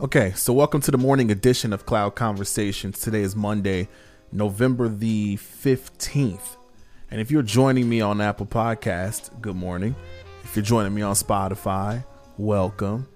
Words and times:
Okay, 0.00 0.32
so 0.34 0.54
welcome 0.54 0.80
to 0.80 0.90
the 0.90 0.96
morning 0.96 1.30
edition 1.30 1.74
of 1.74 1.84
Cloud 1.84 2.14
Conversations. 2.14 2.98
Today 3.00 3.20
is 3.20 3.36
Monday, 3.36 3.86
November 4.32 4.88
the 4.88 5.36
15th. 5.36 6.56
And 7.10 7.20
if 7.20 7.30
you're 7.30 7.42
joining 7.42 7.86
me 7.86 8.00
on 8.00 8.18
Apple 8.22 8.46
Podcast, 8.46 9.42
good 9.42 9.56
morning. 9.56 9.94
If 10.42 10.56
you're 10.56 10.64
joining 10.64 10.94
me 10.94 11.02
on 11.02 11.14
Spotify, 11.16 12.02
welcome. 12.38 13.08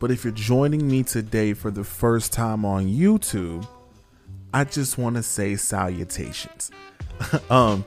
But 0.00 0.10
if 0.10 0.24
you're 0.24 0.32
joining 0.32 0.88
me 0.88 1.04
today 1.04 1.52
for 1.52 1.70
the 1.70 1.84
first 1.84 2.32
time 2.32 2.64
on 2.64 2.88
YouTube, 2.88 3.64
I 4.52 4.64
just 4.64 4.98
want 4.98 5.14
to 5.14 5.22
say 5.22 5.54
salutations. 5.54 6.72
um, 7.50 7.84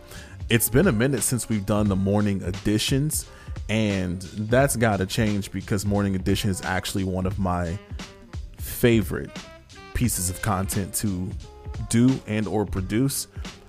it's 0.47 0.69
been 0.69 0.87
a 0.87 0.93
minute 0.93 1.23
since 1.23 1.49
we've 1.49 1.65
done 1.65 1.89
the 1.89 1.97
morning 1.97 2.41
editions, 2.43 3.25
and 3.67 4.21
that's 4.21 4.77
got 4.77 4.97
to 4.97 5.05
change 5.05 5.51
because 5.51 5.85
morning 5.85 6.15
edition 6.15 6.49
is 6.49 6.61
actually 6.61 7.03
one 7.03 7.25
of 7.25 7.37
my 7.37 7.77
favorite 8.79 9.29
pieces 9.93 10.29
of 10.29 10.41
content 10.41 10.93
to 10.93 11.29
do 11.89 12.17
and 12.27 12.47
or 12.47 12.65
produce. 12.65 13.27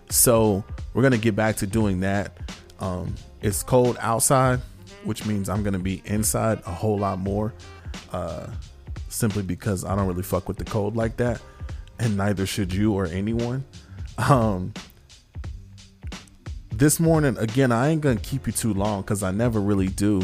So 0.08 0.62
we're 0.94 1.02
gonna 1.02 1.18
get 1.18 1.34
back 1.34 1.56
to 1.56 1.66
doing 1.66 2.00
that. 2.00 2.38
Um, 2.78 3.16
it's 3.42 3.64
cold 3.64 3.96
outside, 4.00 4.60
which 5.02 5.26
means 5.26 5.48
I'm 5.48 5.64
gonna 5.64 5.80
be 5.80 6.00
inside 6.04 6.60
a 6.64 6.70
whole 6.70 6.96
lot 6.96 7.18
more, 7.18 7.52
uh, 8.12 8.46
simply 9.08 9.42
because 9.42 9.84
I 9.84 9.96
don't 9.96 10.06
really 10.06 10.22
fuck 10.22 10.46
with 10.46 10.58
the 10.58 10.64
cold 10.64 10.94
like 10.94 11.16
that, 11.16 11.42
and 11.98 12.16
neither 12.16 12.46
should 12.46 12.72
you 12.72 12.92
or 12.92 13.06
anyone. 13.06 13.64
Um, 14.16 14.72
this 16.72 17.00
morning, 17.00 17.36
again, 17.38 17.72
I 17.72 17.88
ain't 17.88 18.00
gonna 18.00 18.20
keep 18.20 18.46
you 18.46 18.52
too 18.52 18.74
long 18.74 19.02
because 19.02 19.24
I 19.24 19.32
never 19.32 19.60
really 19.60 19.88
do. 19.88 20.22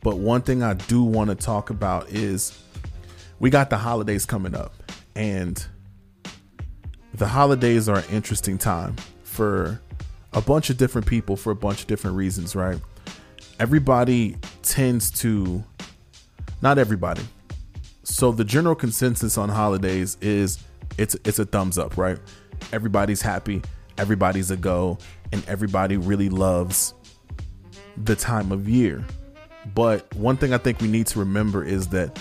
But 0.00 0.16
one 0.16 0.40
thing 0.40 0.62
I 0.62 0.72
do 0.74 1.04
want 1.04 1.28
to 1.28 1.36
talk 1.36 1.68
about 1.68 2.08
is 2.08 2.61
we 3.42 3.50
got 3.50 3.70
the 3.70 3.76
holidays 3.76 4.24
coming 4.24 4.54
up, 4.54 4.72
and 5.16 5.66
the 7.12 7.26
holidays 7.26 7.88
are 7.88 7.98
an 7.98 8.04
interesting 8.12 8.56
time 8.56 8.94
for 9.24 9.82
a 10.32 10.40
bunch 10.40 10.70
of 10.70 10.76
different 10.76 11.08
people 11.08 11.36
for 11.36 11.50
a 11.50 11.56
bunch 11.56 11.80
of 11.80 11.88
different 11.88 12.16
reasons, 12.16 12.54
right? 12.54 12.78
Everybody 13.58 14.36
tends 14.62 15.10
to, 15.22 15.64
not 16.62 16.78
everybody. 16.78 17.22
So 18.04 18.30
the 18.30 18.44
general 18.44 18.76
consensus 18.76 19.36
on 19.36 19.48
holidays 19.48 20.16
is 20.20 20.62
it's 20.96 21.16
it's 21.24 21.40
a 21.40 21.44
thumbs 21.44 21.78
up, 21.78 21.96
right? 21.96 22.20
Everybody's 22.72 23.22
happy, 23.22 23.60
everybody's 23.98 24.52
a 24.52 24.56
go, 24.56 24.98
and 25.32 25.44
everybody 25.48 25.96
really 25.96 26.28
loves 26.28 26.94
the 27.96 28.14
time 28.14 28.52
of 28.52 28.68
year. 28.68 29.04
But 29.74 30.14
one 30.14 30.36
thing 30.36 30.54
I 30.54 30.58
think 30.58 30.80
we 30.80 30.86
need 30.86 31.08
to 31.08 31.18
remember 31.18 31.64
is 31.64 31.88
that 31.88 32.16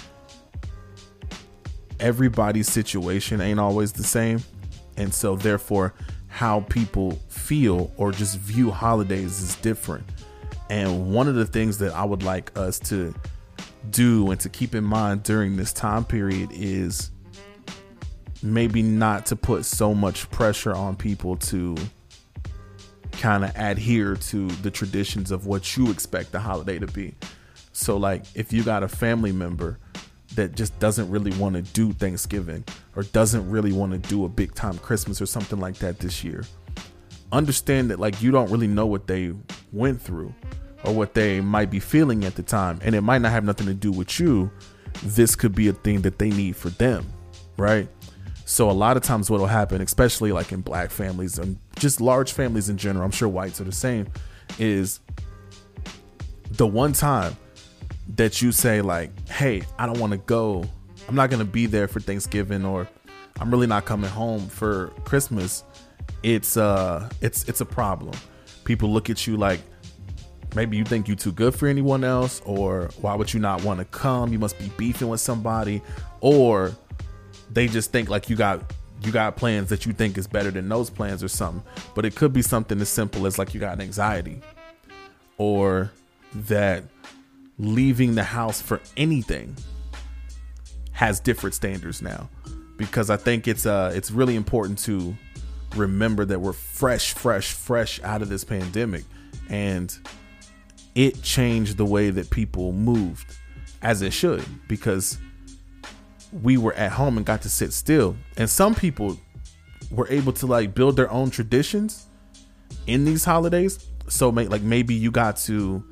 everybody's 2.02 2.70
situation 2.70 3.40
ain't 3.40 3.60
always 3.60 3.94
the 3.94 4.04
same. 4.04 4.44
And 4.98 5.14
so, 5.14 5.36
therefore, 5.36 5.94
how 6.28 6.62
people 6.62 7.20
feel 7.30 7.92
or 7.98 8.12
just 8.12 8.38
view 8.38 8.72
holidays 8.72 9.42
is 9.42 9.56
different. 9.58 10.06
And 10.70 11.14
one 11.14 11.28
of 11.28 11.36
the 11.36 11.46
things 11.46 11.78
that 11.80 11.94
I 11.94 12.04
would 12.04 12.24
like 12.24 12.58
us 12.58 12.80
to 12.80 13.14
do 13.90 14.32
and 14.32 14.40
to 14.42 14.50
keep 14.50 14.76
in 14.76 14.84
mind 14.84 15.24
during 15.24 15.58
this 15.58 15.74
time 15.74 16.06
period 16.06 16.50
is 16.52 17.12
maybe 18.44 18.82
not 18.82 19.26
to 19.28 19.36
put 19.36 19.66
so 19.66 19.94
much 19.94 20.30
pressure 20.32 20.74
on 20.74 20.96
people 20.96 21.36
to 21.38 21.76
kind 23.12 23.44
of 23.44 23.52
adhere 23.56 24.16
to 24.16 24.48
the 24.48 24.72
traditions 24.72 25.32
of 25.32 25.46
what 25.46 25.78
you 25.78 25.92
expect 25.92 26.32
the 26.32 26.40
holiday 26.40 26.80
to 26.80 26.88
be. 26.88 27.14
So, 27.74 27.98
like, 27.98 28.24
if 28.36 28.52
you 28.52 28.64
got 28.64 28.84
a 28.84 28.88
family 28.88 29.32
member 29.32 29.78
that 30.36 30.56
just 30.56 30.78
doesn't 30.80 31.10
really 31.10 31.32
want 31.38 31.56
to 31.56 31.62
do 31.62 31.92
Thanksgiving 31.94 32.64
or 32.96 33.04
doesn't 33.04 33.50
really 33.50 33.72
want 33.72 33.92
to 33.92 33.98
do 34.10 34.26
a 34.26 34.30
big 34.30 34.54
time 34.56 34.78
Christmas 34.78 35.22
or 35.22 35.26
something 35.26 35.60
like 35.60 35.76
that 35.80 36.00
this 36.00 36.24
year, 36.24 36.44
understand 37.32 37.92
that, 37.92 38.00
like, 38.00 38.22
you 38.22 38.32
don't 38.32 38.50
really 38.50 38.68
know 38.68 38.86
what 38.86 39.08
they 39.08 39.34
went 39.72 40.02
through 40.02 40.34
or 40.84 40.94
what 40.94 41.14
they 41.14 41.42
might 41.42 41.70
be 41.70 41.80
feeling 41.80 42.24
at 42.24 42.36
the 42.36 42.44
time. 42.44 42.80
And 42.82 42.96
it 42.96 43.02
might 43.02 43.20
not 43.22 43.32
have 43.32 43.44
nothing 43.44 43.68
to 43.68 43.74
do 43.74 43.92
with 43.92 44.20
you. 44.20 44.50
This 45.04 45.36
could 45.36 45.54
be 45.54 45.68
a 45.68 45.74
thing 45.74 46.02
that 46.02 46.18
they 46.18 46.30
need 46.30 46.56
for 46.56 46.70
them, 46.70 47.06
right? 47.58 47.88
So 48.46 48.70
a 48.70 48.74
lot 48.74 48.98
of 48.98 49.04
times 49.04 49.30
what'll 49.30 49.48
happen, 49.48 49.82
especially 49.82 50.32
like 50.32 50.52
in 50.52 50.62
black 50.62 50.92
families 50.92 51.40
and 51.40 51.58
just 51.78 52.02
large 52.02 52.34
families 52.34 52.68
in 52.70 52.78
general, 52.78 53.06
I'm 53.06 53.12
sure 53.12 53.30
whites 53.30 53.62
are 53.62 53.66
the 53.66 53.72
same, 53.72 54.08
is 54.60 55.00
the 56.52 56.68
one 56.68 56.92
time 56.92 57.38
that 58.22 58.40
you 58.40 58.52
say 58.52 58.82
like, 58.82 59.28
"Hey, 59.30 59.64
I 59.80 59.88
don't 59.88 60.00
want 60.00 60.12
to 60.12 60.18
go. 60.18 60.64
I'm 61.10 61.16
not 61.16 61.32
going 61.32 61.40
to 61.40 61.52
be 61.52 61.66
there 61.66 61.88
for 61.88 62.00
Thanksgiving 62.00 62.64
or 62.64 62.88
I'm 63.40 63.50
really 63.50 63.66
not 63.66 63.86
coming 63.86 64.12
home 64.12 64.48
for 64.48 64.90
Christmas." 65.06 65.64
It's 66.22 66.56
uh 66.56 67.10
it's 67.22 67.50
it's 67.50 67.62
a 67.62 67.66
problem. 67.66 68.14
People 68.64 68.94
look 68.94 69.10
at 69.10 69.26
you 69.26 69.38
like 69.38 69.60
maybe 70.54 70.78
you 70.78 70.86
think 70.86 71.08
you're 71.08 71.18
too 71.18 71.32
good 71.32 71.56
for 71.56 71.68
anyone 71.68 72.04
else 72.04 72.44
or 72.46 72.92
why 73.02 73.16
would 73.16 73.34
you 73.34 73.40
not 73.40 73.64
want 73.64 73.80
to 73.80 73.86
come? 73.86 74.32
You 74.32 74.38
must 74.38 74.60
be 74.60 74.72
beefing 74.78 75.08
with 75.08 75.20
somebody 75.20 75.82
or 76.20 76.74
they 77.50 77.68
just 77.68 77.92
think 77.92 78.08
like 78.08 78.30
you 78.30 78.36
got 78.36 78.72
you 79.04 79.12
got 79.12 79.36
plans 79.36 79.70
that 79.70 79.88
you 79.88 79.94
think 79.94 80.16
is 80.20 80.28
better 80.28 80.52
than 80.52 80.70
those 80.70 80.92
plans 80.92 81.24
or 81.24 81.28
something. 81.28 81.64
But 81.96 82.06
it 82.06 82.16
could 82.16 82.34
be 82.34 82.44
something 82.44 82.80
as 82.82 82.90
simple 82.90 83.26
as 83.26 83.40
like 83.40 83.56
you 83.56 83.60
got 83.60 83.74
an 83.74 83.82
anxiety 83.82 84.42
or 85.40 85.92
that 86.36 86.84
leaving 87.62 88.16
the 88.16 88.24
house 88.24 88.62
for 88.62 88.82
anything 88.98 89.56
has 90.92 91.20
different 91.20 91.56
standards 91.56 92.02
now 92.02 92.30
because 92.78 93.10
I 93.10 93.18
think 93.18 93.48
it's 93.48 93.66
uh 93.66 93.92
it's 93.96 94.12
really 94.12 94.36
important 94.36 94.78
to 94.80 95.16
remember 95.76 96.26
that 96.26 96.40
we're 96.40 96.54
fresh 96.54 97.14
fresh 97.14 97.54
fresh 97.54 98.02
out 98.04 98.22
of 98.22 98.30
this 98.30 98.44
pandemic 98.44 99.06
and 99.50 99.98
it 100.96 101.22
changed 101.22 101.78
the 101.78 101.86
way 101.86 102.10
that 102.10 102.30
people 102.30 102.72
moved 102.74 103.38
as 103.82 104.02
it 104.02 104.12
should 104.12 104.44
because 104.68 105.18
we 106.44 106.58
were 106.58 106.74
at 106.74 106.92
home 106.92 107.18
and 107.18 107.26
got 107.26 107.42
to 107.42 107.50
sit 107.50 107.74
still. 107.74 108.16
And 108.38 108.50
some 108.50 108.76
people 108.76 109.18
were 109.90 110.08
able 110.10 110.34
to 110.34 110.46
like 110.46 110.74
build 110.74 110.96
their 110.96 111.12
own 111.12 111.30
traditions 111.30 112.08
in 112.88 113.06
these 113.06 113.26
holidays. 113.26 113.88
So 114.08 114.30
like 114.30 114.62
maybe 114.62 114.94
you 114.94 115.12
got 115.12 115.38
to 115.38 115.84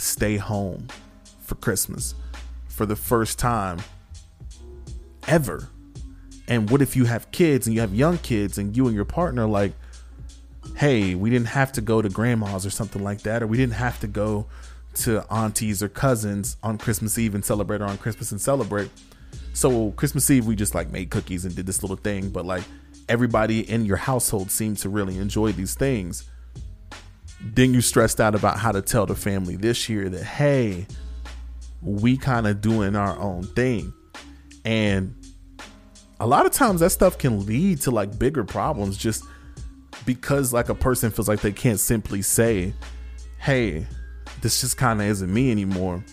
stay 0.00 0.36
home 0.36 0.88
for 1.40 1.54
Christmas 1.56 2.14
for 2.68 2.86
the 2.86 2.96
first 2.96 3.38
time 3.38 3.78
ever. 5.28 5.68
And 6.48 6.68
what 6.70 6.82
if 6.82 6.96
you 6.96 7.04
have 7.04 7.30
kids 7.30 7.66
and 7.66 7.74
you 7.74 7.80
have 7.80 7.94
young 7.94 8.18
kids 8.18 8.58
and 8.58 8.76
you 8.76 8.86
and 8.86 8.94
your 8.94 9.04
partner 9.04 9.46
like 9.46 9.72
hey, 10.76 11.14
we 11.14 11.28
didn't 11.28 11.48
have 11.48 11.72
to 11.72 11.80
go 11.80 12.00
to 12.00 12.08
grandma's 12.08 12.64
or 12.64 12.70
something 12.70 13.02
like 13.02 13.20
that 13.22 13.42
or 13.42 13.46
we 13.46 13.56
didn't 13.56 13.74
have 13.74 14.00
to 14.00 14.06
go 14.06 14.46
to 14.94 15.24
aunties 15.30 15.82
or 15.82 15.88
cousins 15.88 16.56
on 16.62 16.78
Christmas 16.78 17.18
Eve 17.18 17.34
and 17.34 17.44
celebrate 17.44 17.80
or 17.80 17.84
on 17.84 17.98
Christmas 17.98 18.32
and 18.32 18.40
celebrate 18.40 18.90
so 19.52 19.90
Christmas 19.92 20.30
Eve, 20.30 20.46
we 20.46 20.56
just 20.56 20.74
like 20.74 20.90
made 20.90 21.10
cookies 21.10 21.44
and 21.44 21.54
did 21.54 21.66
this 21.66 21.82
little 21.82 21.96
thing, 21.96 22.30
but 22.30 22.44
like 22.44 22.64
everybody 23.08 23.68
in 23.68 23.84
your 23.84 23.96
household 23.96 24.50
seemed 24.50 24.78
to 24.78 24.88
really 24.88 25.18
enjoy 25.18 25.52
these 25.52 25.74
things. 25.74 26.24
Then 27.42 27.74
you 27.74 27.80
stressed 27.80 28.20
out 28.20 28.34
about 28.34 28.58
how 28.58 28.72
to 28.72 28.82
tell 28.82 29.06
the 29.06 29.14
family 29.14 29.56
this 29.56 29.88
year 29.88 30.08
that, 30.08 30.22
hey, 30.22 30.86
we 31.82 32.16
kind 32.16 32.46
of 32.46 32.60
doing 32.60 32.96
our 32.96 33.18
own 33.18 33.44
thing. 33.44 33.92
And 34.64 35.14
a 36.18 36.26
lot 36.26 36.44
of 36.44 36.52
times 36.52 36.80
that 36.80 36.90
stuff 36.90 37.16
can 37.16 37.46
lead 37.46 37.80
to 37.82 37.90
like 37.90 38.18
bigger 38.18 38.44
problems 38.44 38.98
just 38.98 39.24
because 40.04 40.52
like 40.52 40.68
a 40.68 40.74
person 40.74 41.10
feels 41.10 41.28
like 41.28 41.40
they 41.40 41.52
can't 41.52 41.80
simply 41.80 42.20
say, 42.20 42.74
hey, 43.38 43.86
this 44.42 44.60
just 44.60 44.76
kind 44.76 45.00
of 45.00 45.06
isn't 45.06 45.32
me 45.32 45.50
anymore 45.50 46.04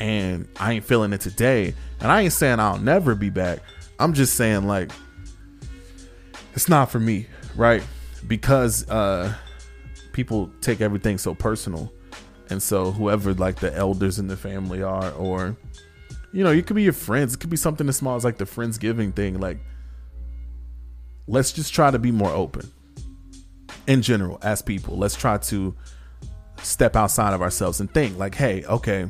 and 0.00 0.48
I 0.58 0.72
ain't 0.72 0.84
feeling 0.84 1.12
it 1.12 1.20
today. 1.20 1.74
And 2.00 2.10
I 2.10 2.22
ain't 2.22 2.32
saying 2.32 2.58
I'll 2.58 2.78
never 2.78 3.14
be 3.14 3.30
back. 3.30 3.60
I'm 3.98 4.14
just 4.14 4.34
saying 4.34 4.66
like 4.66 4.90
it's 6.54 6.68
not 6.68 6.90
for 6.90 6.98
me, 6.98 7.26
right? 7.54 7.82
Because 8.26 8.88
uh 8.88 9.34
people 10.20 10.50
take 10.60 10.82
everything 10.82 11.16
so 11.16 11.34
personal. 11.34 11.90
And 12.50 12.62
so 12.62 12.90
whoever 12.90 13.32
like 13.32 13.56
the 13.56 13.74
elders 13.74 14.18
in 14.18 14.26
the 14.26 14.36
family 14.36 14.82
are 14.82 15.10
or 15.12 15.56
you 16.32 16.44
know, 16.44 16.50
you 16.50 16.62
could 16.62 16.76
be 16.76 16.82
your 16.82 16.92
friends. 16.92 17.32
It 17.34 17.40
could 17.40 17.48
be 17.48 17.56
something 17.56 17.88
as 17.88 17.96
small 17.96 18.16
as 18.16 18.22
like 18.22 18.36
the 18.36 18.44
Friendsgiving 18.44 19.16
thing. 19.16 19.40
Like 19.40 19.58
let's 21.26 21.52
just 21.52 21.72
try 21.72 21.90
to 21.90 21.98
be 21.98 22.12
more 22.12 22.30
open 22.30 22.70
in 23.86 24.02
general 24.02 24.38
as 24.42 24.60
people. 24.60 24.98
Let's 24.98 25.16
try 25.16 25.38
to 25.38 25.74
step 26.62 26.96
outside 26.96 27.32
of 27.32 27.40
ourselves 27.40 27.80
and 27.80 27.90
think 27.94 28.18
like, 28.18 28.34
hey, 28.34 28.62
okay, 28.64 29.06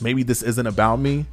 maybe 0.00 0.24
this 0.24 0.42
isn't 0.42 0.66
about 0.66 0.96
me. 0.96 1.26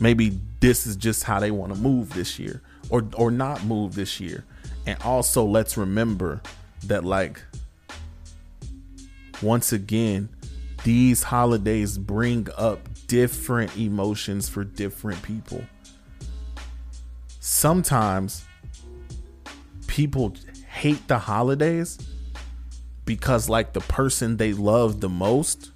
Maybe 0.00 0.40
this 0.58 0.88
is 0.88 0.96
just 0.96 1.22
how 1.22 1.38
they 1.38 1.52
want 1.52 1.72
to 1.72 1.78
move 1.78 2.12
this 2.14 2.36
year 2.36 2.62
or 2.88 3.06
or 3.16 3.30
not 3.30 3.64
move 3.64 3.94
this 3.94 4.18
year. 4.18 4.44
And 4.86 5.00
also 5.02 5.44
let's 5.44 5.76
remember 5.76 6.42
that 6.86 7.04
like 7.04 7.40
once 9.42 9.72
again, 9.72 10.28
these 10.84 11.22
holidays 11.22 11.98
bring 11.98 12.48
up 12.56 12.80
different 13.06 13.76
emotions 13.76 14.48
for 14.48 14.64
different 14.64 15.22
people. 15.22 15.62
sometimes 17.40 18.44
people 19.86 20.32
hate 20.68 21.08
the 21.08 21.18
holidays 21.18 21.98
because 23.04 23.48
like 23.48 23.72
the 23.72 23.80
person 23.80 24.36
they 24.36 24.52
love 24.52 25.00
the 25.00 25.08
most 25.08 25.72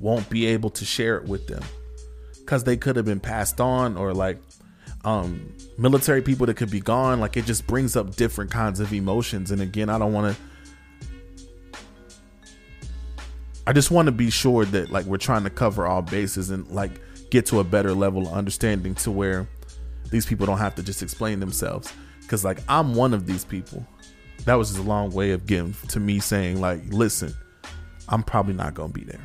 won't 0.00 0.28
be 0.30 0.46
able 0.46 0.70
to 0.70 0.84
share 0.84 1.16
it 1.18 1.24
with 1.24 1.46
them 1.46 1.62
because 2.40 2.64
they 2.64 2.76
could 2.76 2.96
have 2.96 3.04
been 3.04 3.20
passed 3.20 3.60
on 3.60 3.96
or 3.96 4.12
like 4.14 4.38
um 5.04 5.52
military 5.76 6.22
people 6.22 6.46
that 6.46 6.54
could 6.54 6.70
be 6.70 6.80
gone 6.80 7.20
like 7.20 7.36
it 7.36 7.44
just 7.44 7.66
brings 7.66 7.94
up 7.94 8.16
different 8.16 8.50
kinds 8.50 8.80
of 8.80 8.92
emotions 8.92 9.50
and 9.50 9.60
again 9.60 9.88
i 9.88 9.98
don't 9.98 10.12
want 10.12 10.34
to 10.34 10.42
i 13.68 13.72
just 13.72 13.90
want 13.90 14.06
to 14.06 14.12
be 14.12 14.30
sure 14.30 14.64
that 14.64 14.90
like 14.90 15.04
we're 15.04 15.18
trying 15.18 15.44
to 15.44 15.50
cover 15.50 15.86
all 15.86 16.00
bases 16.00 16.48
and 16.48 16.66
like 16.70 16.90
get 17.30 17.44
to 17.44 17.60
a 17.60 17.64
better 17.64 17.92
level 17.92 18.26
of 18.26 18.32
understanding 18.32 18.94
to 18.94 19.10
where 19.10 19.46
these 20.10 20.24
people 20.24 20.46
don't 20.46 20.56
have 20.56 20.74
to 20.74 20.82
just 20.82 21.02
explain 21.02 21.38
themselves. 21.38 21.92
Because 22.22 22.44
like 22.44 22.60
i'm 22.66 22.94
one 22.94 23.12
of 23.12 23.26
these 23.26 23.44
people. 23.44 23.86
That 24.46 24.54
was 24.54 24.68
just 24.68 24.80
a 24.80 24.88
long 24.88 25.10
way 25.10 25.32
of 25.32 25.44
getting 25.44 25.74
to 25.88 26.00
me 26.00 26.18
saying 26.18 26.62
like 26.62 26.80
listen 26.88 27.34
i'm 28.08 28.22
probably 28.22 28.54
not 28.54 28.72
gonna 28.72 28.92
be 28.92 29.04
there. 29.04 29.20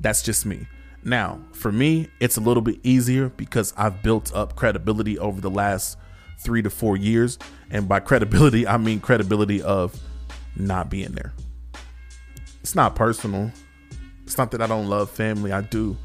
That's 0.00 0.22
just 0.22 0.44
me. 0.44 0.66
Now 1.04 1.40
for 1.52 1.72
me 1.72 2.10
it's 2.20 2.36
a 2.36 2.42
little 2.42 2.62
bit 2.62 2.80
easier 2.82 3.30
because 3.30 3.72
i've 3.78 4.02
built 4.02 4.34
up 4.34 4.56
credibility 4.56 5.18
over 5.18 5.40
the 5.40 5.50
last 5.50 5.96
three 6.40 6.60
to 6.60 6.68
four 6.68 6.98
years. 6.98 7.38
And 7.70 7.88
by 7.88 8.00
credibility 8.00 8.66
i 8.66 8.76
mean 8.76 9.00
credibility 9.00 9.62
of 9.62 9.98
not 10.54 10.90
being 10.90 11.12
there 11.12 11.32
it's 12.68 12.74
not 12.74 12.94
personal 12.94 13.50
it's 14.24 14.36
not 14.36 14.50
that 14.50 14.60
i 14.60 14.66
don't 14.66 14.88
love 14.88 15.10
family 15.10 15.52
i 15.52 15.60
do 15.60 15.96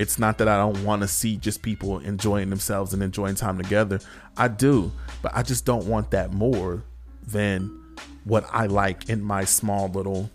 it's 0.00 0.18
not 0.18 0.38
that 0.38 0.48
I 0.48 0.56
don't 0.56 0.82
want 0.82 1.02
to 1.02 1.08
see 1.08 1.36
just 1.36 1.60
people 1.60 1.98
enjoying 1.98 2.48
themselves 2.48 2.94
and 2.94 3.02
enjoying 3.02 3.34
time 3.34 3.58
together. 3.58 4.00
I 4.34 4.48
do, 4.48 4.90
but 5.20 5.32
I 5.34 5.42
just 5.42 5.66
don't 5.66 5.84
want 5.84 6.12
that 6.12 6.32
more 6.32 6.82
than 7.26 7.66
what 8.24 8.46
I 8.50 8.64
like 8.64 9.10
in 9.10 9.22
my 9.22 9.44
small 9.44 9.88
little 9.88 10.30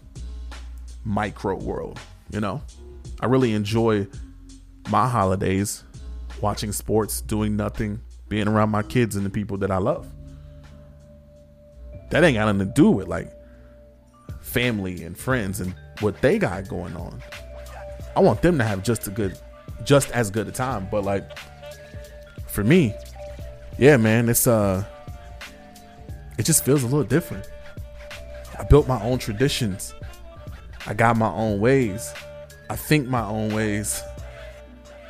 micro 1.04 1.56
world, 1.56 2.00
you 2.30 2.40
know? 2.40 2.62
I 3.20 3.26
really 3.26 3.54
enjoy 3.54 4.06
my 4.92 5.10
holidays 5.10 5.84
watching 6.42 6.72
sports, 6.72 7.22
doing 7.22 7.56
nothing, 7.56 8.02
being 8.30 8.48
around 8.48 8.70
my 8.70 8.84
kids 8.84 9.16
and 9.16 9.26
the 9.26 9.32
people 9.32 9.58
that 9.58 9.72
I 9.72 9.78
love. 9.78 10.08
That 12.12 12.24
ain't 12.24 12.38
got 12.38 12.46
nothing 12.54 12.68
to 12.68 12.74
do 12.76 12.92
with 12.92 13.08
like 13.08 13.35
family 14.56 15.04
and 15.04 15.18
friends 15.18 15.60
and 15.60 15.76
what 16.00 16.22
they 16.22 16.40
got 16.40 16.66
going 16.70 16.96
on. 16.96 17.22
I 18.16 18.22
want 18.22 18.42
them 18.42 18.58
to 18.58 18.64
have 18.64 18.84
just 18.84 19.06
a 19.06 19.12
good 19.12 19.38
just 19.84 20.10
as 20.12 20.32
good 20.32 20.48
a 20.48 20.52
time. 20.52 20.88
But 20.90 21.04
like 21.04 21.38
for 22.48 22.64
me, 22.64 22.96
yeah, 23.78 23.98
man, 23.98 24.30
it's 24.30 24.48
uh 24.48 24.86
it 26.38 26.44
just 26.44 26.64
feels 26.64 26.84
a 26.84 26.86
little 26.86 27.04
different. 27.04 27.46
I 28.58 28.64
built 28.64 28.88
my 28.88 29.02
own 29.04 29.20
traditions. 29.20 29.94
I 30.88 30.94
got 30.94 31.18
my 31.18 31.32
own 31.32 31.60
ways. 31.60 32.14
I 32.70 32.78
think 32.78 33.10
my 33.10 33.26
own 33.26 33.54
ways. 33.54 34.02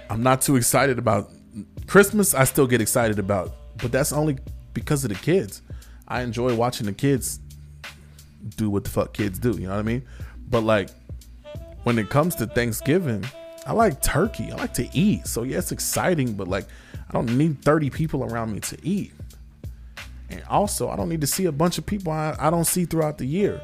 I'm 0.10 0.24
not 0.24 0.42
too 0.42 0.56
excited 0.56 0.98
about 0.98 1.30
Christmas. 1.86 2.34
I 2.34 2.46
still 2.46 2.66
get 2.66 2.82
excited 2.82 3.20
about, 3.20 3.54
but 3.78 3.92
that's 3.92 4.12
only 4.12 4.40
because 4.74 5.04
of 5.04 5.10
the 5.10 5.16
kids. 5.16 5.62
I 6.08 6.22
enjoy 6.24 6.56
watching 6.56 6.88
the 6.88 6.94
kids 6.94 7.40
do 8.48 8.70
what 8.70 8.84
the 8.84 8.90
fuck 8.90 9.14
kids 9.14 9.40
do, 9.40 9.52
you 9.52 9.68
know 9.68 9.74
what 9.74 9.80
I 9.80 9.84
mean? 9.84 10.04
But 10.50 10.62
like 10.62 10.90
when 11.84 12.00
it 12.00 12.10
comes 12.10 12.36
to 12.36 12.48
Thanksgiving, 12.48 13.26
I 13.66 13.74
like 13.74 14.02
turkey. 14.02 14.52
I 14.52 14.56
like 14.56 14.74
to 14.76 14.90
eat. 14.94 15.28
So 15.28 15.44
yeah, 15.44 15.58
it's 15.58 15.72
exciting, 15.72 16.34
but 16.34 16.48
like 16.48 16.66
I 17.10 17.14
don't 17.14 17.38
need 17.38 17.64
30 17.64 17.90
people 17.90 18.24
around 18.24 18.54
me 18.54 18.60
to 18.62 18.78
eat. 18.84 19.14
And 20.30 20.44
also, 20.50 20.90
I 20.90 20.96
don't 20.96 21.10
need 21.10 21.22
to 21.22 21.28
see 21.28 21.46
a 21.46 21.52
bunch 21.52 21.78
of 21.78 21.86
people 21.86 22.12
I, 22.12 22.36
I 22.40 22.50
don't 22.50 22.66
see 22.66 22.86
throughout 22.86 23.18
the 23.18 23.26
year. 23.26 23.62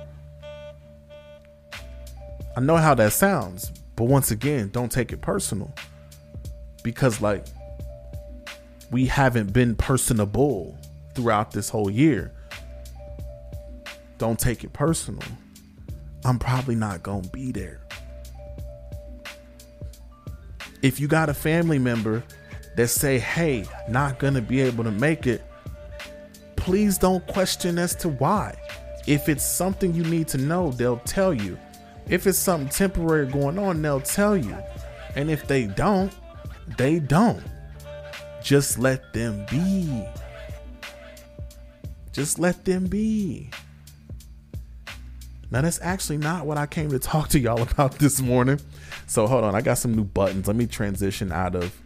I 2.56 2.60
know 2.60 2.78
how 2.78 2.94
that 2.96 3.14
sounds, 3.14 3.72
but 3.96 4.06
once 4.06 4.32
again, 4.32 4.70
don't 4.70 4.92
take 4.92 5.12
it 5.12 5.22
personal. 5.22 5.74
Because 6.84 7.22
like 7.22 7.46
we 8.92 9.06
haven't 9.06 9.54
been 9.54 9.76
personable 9.76 10.78
throughout 11.16 11.52
this 11.52 11.70
whole 11.70 11.90
year. 11.90 12.34
Don't 14.22 14.40
take 14.40 14.64
it 14.64 14.72
personal. 14.72 15.24
I'm 16.24 16.38
probably 16.38 16.76
not 16.76 17.02
going 17.02 17.24
to 17.24 17.30
be 17.30 17.52
there 17.52 17.82
if 20.82 21.00
you 21.00 21.08
got 21.08 21.30
a 21.30 21.34
family 21.34 21.80
member 21.80 22.24
that 22.76 22.88
say, 22.88 23.20
"Hey, 23.20 23.66
not 23.90 24.20
going 24.20 24.34
to 24.34 24.42
be 24.42 24.62
able 24.62 24.84
to 24.84 24.92
make 24.92 25.28
it," 25.28 25.44
please 26.56 26.98
don't 26.98 27.26
question 27.28 27.78
as 27.78 27.96
to 27.96 28.10
why. 28.10 28.56
If 29.08 29.30
it's 29.30 29.44
something 29.44 29.94
you 29.94 30.04
need 30.04 30.28
to 30.30 30.38
know, 30.38 30.72
they'll 30.72 30.98
tell 31.00 31.34
you. 31.34 31.58
If 32.08 32.28
it's 32.28 32.38
something 32.38 32.70
temporary 32.70 33.26
going 33.26 33.58
on, 33.58 33.82
they'll 33.82 34.02
tell 34.02 34.38
you. 34.38 34.56
And 35.16 35.32
if 35.32 35.48
they 35.48 35.66
don't, 35.66 36.14
they 36.78 37.00
don't. 37.00 37.44
Just 38.44 38.78
let 38.78 39.14
them 39.14 39.46
be. 39.50 40.06
Just 42.12 42.38
let 42.38 42.66
them 42.66 42.86
be. 42.86 43.50
Now, 45.52 45.62
that's 45.62 45.80
actually 45.82 46.18
not 46.18 46.46
what 46.46 46.58
I 46.58 46.66
came 46.66 46.90
to 46.92 47.00
talk 47.00 47.28
to 47.30 47.40
y'all 47.40 47.62
about 47.72 48.00
this 48.00 48.22
morning. 48.22 48.60
So 49.06 49.28
hold 49.28 49.44
on, 49.44 49.54
I 49.54 49.62
got 49.62 49.78
some 49.78 49.94
new 49.94 50.06
buttons. 50.06 50.48
Let 50.48 50.56
me 50.56 50.66
transition 50.66 51.32
out 51.32 51.56
of 51.56 51.78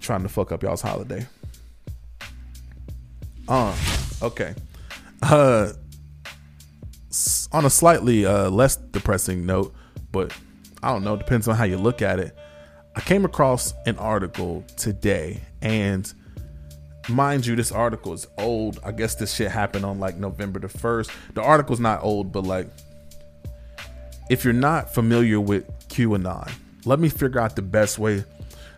trying 0.00 0.22
to 0.22 0.28
fuck 0.28 0.52
up 0.52 0.62
y'all's 0.62 0.82
holiday. 0.82 1.26
Uh, 3.48 3.76
okay. 4.22 4.54
Uh, 5.22 5.72
on 7.52 7.64
a 7.64 7.70
slightly 7.70 8.24
uh, 8.24 8.50
less 8.50 8.76
depressing 8.76 9.44
note, 9.44 9.74
but 10.12 10.32
I 10.82 10.92
don't 10.92 11.02
know, 11.02 11.16
depends 11.16 11.48
on 11.48 11.56
how 11.56 11.64
you 11.64 11.76
look 11.76 12.02
at 12.02 12.20
it. 12.20 12.36
I 12.94 13.00
came 13.00 13.24
across 13.24 13.74
an 13.84 13.98
article 13.98 14.64
today, 14.76 15.40
and 15.60 16.12
mind 17.08 17.46
you, 17.46 17.56
this 17.56 17.72
article 17.72 18.12
is 18.12 18.26
old. 18.38 18.80
I 18.84 18.92
guess 18.92 19.14
this 19.14 19.34
shit 19.34 19.50
happened 19.50 19.84
on 19.84 19.98
like 20.00 20.16
November 20.16 20.60
the 20.60 20.68
1st. 20.68 21.10
The 21.34 21.42
article's 21.42 21.80
not 21.80 22.02
old, 22.02 22.32
but 22.32 22.44
like 22.44 22.68
if 24.28 24.44
you're 24.44 24.52
not 24.52 24.92
familiar 24.92 25.40
with 25.40 25.66
QAnon, 25.88 26.50
let 26.84 26.98
me 26.98 27.08
figure 27.08 27.40
out 27.40 27.56
the 27.56 27.62
best 27.62 27.98
way 27.98 28.24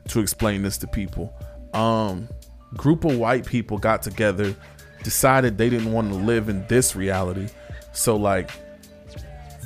to 0.09 0.21
explain 0.21 0.63
this 0.63 0.79
to 0.79 0.87
people. 0.87 1.33
Um, 1.75 2.29
group 2.77 3.05
of 3.05 3.19
white 3.19 3.47
people 3.47 3.79
got 3.79 4.03
together, 4.03 4.55
decided 5.03 5.59
they 5.59 5.71
didn't 5.71 5.93
want 5.93 6.11
to 6.11 6.17
live 6.17 6.49
in 6.49 6.67
this 6.67 6.97
reality, 6.97 7.49
so 7.93 8.17
like 8.17 8.51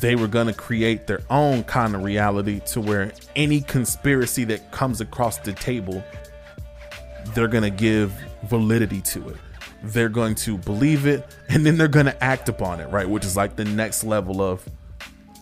they 0.00 0.16
were 0.16 0.26
gonna 0.26 0.52
create 0.52 1.07
their 1.07 1.23
own 1.31 1.62
kind 1.64 1.95
of 1.95 2.02
reality 2.02 2.61
to 2.66 2.81
where 2.81 3.12
any 3.37 3.61
conspiracy 3.61 4.45
that 4.45 4.73
comes 4.73 5.00
across 5.00 5.38
the 5.38 5.52
table, 5.52 6.02
they're 7.35 7.49
gonna 7.49 7.71
give 7.71 8.12
validity 8.44 9.00
to 9.00 9.30
it. 9.30 9.37
They're 9.82 10.08
going 10.08 10.37
to 10.37 10.58
believe 10.58 11.06
it 11.06 11.26
and 11.49 11.66
then 11.66 11.76
they're 11.76 11.88
gonna 11.88 12.16
act 12.20 12.49
upon 12.49 12.80
it, 12.80 12.87
right? 12.90 13.08
Which 13.08 13.25
is 13.25 13.37
like 13.37 13.56
the 13.56 13.64
next 13.64 14.04
level 14.04 14.40
of 14.40 14.66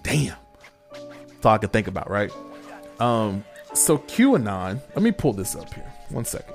Damn. 0.02 0.36
That's 0.92 1.46
I 1.46 1.58
could 1.58 1.72
think 1.72 1.86
about, 1.86 2.10
right? 2.10 2.30
Um, 2.98 3.44
so 3.74 3.98
QAnon, 3.98 4.80
let 4.94 5.02
me 5.02 5.12
pull 5.12 5.32
this 5.32 5.56
up 5.56 5.72
here. 5.72 5.92
One 6.10 6.24
second. 6.24 6.54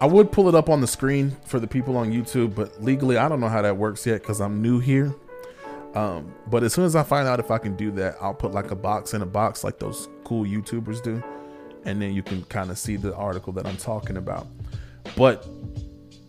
I 0.00 0.06
would 0.06 0.30
pull 0.30 0.48
it 0.48 0.54
up 0.54 0.68
on 0.68 0.80
the 0.80 0.86
screen 0.86 1.36
for 1.44 1.58
the 1.58 1.66
people 1.66 1.96
on 1.96 2.12
YouTube, 2.12 2.54
but 2.54 2.82
legally 2.82 3.16
I 3.16 3.28
don't 3.28 3.40
know 3.40 3.48
how 3.48 3.62
that 3.62 3.76
works 3.76 4.06
yet 4.06 4.22
because 4.22 4.40
I'm 4.40 4.62
new 4.62 4.78
here. 4.78 5.14
Um, 5.94 6.34
but 6.46 6.62
as 6.62 6.72
soon 6.72 6.84
as 6.84 6.94
I 6.94 7.02
find 7.02 7.26
out 7.26 7.40
if 7.40 7.50
I 7.50 7.58
can 7.58 7.74
do 7.74 7.90
that, 7.92 8.16
I'll 8.20 8.34
put 8.34 8.52
like 8.52 8.70
a 8.70 8.76
box 8.76 9.14
in 9.14 9.22
a 9.22 9.26
box 9.26 9.64
like 9.64 9.78
those 9.78 10.08
cool 10.24 10.44
YouTubers 10.44 11.02
do. 11.02 11.22
And 11.88 12.02
then 12.02 12.12
you 12.12 12.22
can 12.22 12.44
kind 12.44 12.70
of 12.70 12.76
see 12.76 12.96
the 12.96 13.16
article 13.16 13.50
that 13.54 13.66
I'm 13.66 13.78
talking 13.78 14.18
about. 14.18 14.46
But 15.16 15.48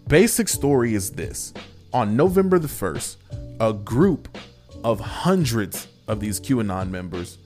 basic 0.08 0.48
story 0.48 0.94
is 0.94 1.12
this. 1.12 1.54
On 1.92 2.16
November 2.16 2.60
the 2.60 2.70
1st, 2.70 3.18
a 3.60 3.74
group 3.74 4.38
of 4.86 5.02
hundreds 5.02 5.90
of 6.08 6.22
these 6.22 6.40
QAnon 6.40 6.90
members 6.90 7.40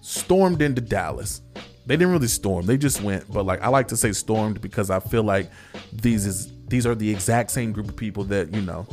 stormed 0.00 0.62
into 0.62 0.80
Dallas. 0.80 1.42
They 1.86 1.96
didn't 1.96 2.12
really 2.12 2.26
storm; 2.26 2.66
they 2.66 2.76
just 2.76 3.00
went. 3.02 3.32
But 3.32 3.46
like 3.46 3.62
I 3.62 3.68
like 3.68 3.86
to 3.88 3.96
say 3.96 4.10
stormed 4.10 4.60
because 4.60 4.90
I 4.90 4.98
feel 4.98 5.22
like 5.22 5.48
these 5.92 6.26
is 6.26 6.52
these 6.66 6.86
are 6.86 6.96
the 6.96 7.08
exact 7.08 7.52
same 7.52 7.70
group 7.70 7.88
of 7.88 7.94
people 7.94 8.24
that 8.24 8.52
you 8.52 8.62
know 8.62 8.84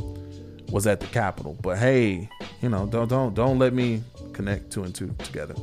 was 0.70 0.86
at 0.86 1.00
the 1.00 1.06
Capitol. 1.06 1.58
But 1.60 1.78
hey, 1.78 2.28
you 2.62 2.68
know, 2.68 2.86
don't 2.86 3.08
don't 3.08 3.34
don't 3.34 3.58
let 3.58 3.72
me 3.72 4.04
connect 4.32 4.70
two 4.70 4.84
and 4.84 4.94
two 4.94 5.12
together. 5.18 5.54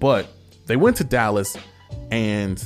But 0.00 0.26
they 0.66 0.76
went 0.76 0.96
to 0.96 1.04
Dallas, 1.04 1.56
and 2.10 2.62